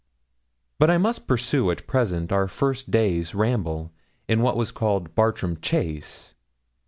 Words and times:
But 0.79 0.89
I 0.89 0.97
must 0.97 1.27
pursue 1.27 1.69
at 1.69 1.85
present 1.85 2.31
our 2.31 2.47
first 2.47 2.89
day's 2.89 3.35
ramble 3.35 3.91
in 4.27 4.41
what 4.41 4.57
was 4.57 4.71
called 4.71 5.13
Bartram 5.13 5.57
Chase. 5.61 6.33